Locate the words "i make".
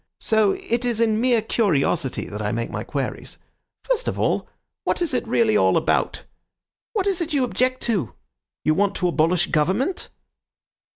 2.41-2.71